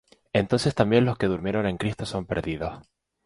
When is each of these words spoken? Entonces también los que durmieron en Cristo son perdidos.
Entonces 0.33 0.73
también 0.73 1.05
los 1.05 1.15
que 1.19 1.27
durmieron 1.27 1.67
en 1.67 1.77
Cristo 1.77 2.07
son 2.07 2.25
perdidos. 2.25 2.81